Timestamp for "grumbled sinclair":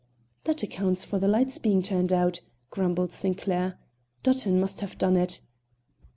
2.71-3.77